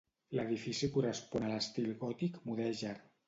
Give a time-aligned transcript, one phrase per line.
[0.37, 2.99] L'edifici correspon a l'estil gòtic-mudèjar.